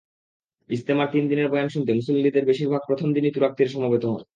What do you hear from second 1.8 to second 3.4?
মুসল্লিদের বেশির ভাগ প্রথম দিনই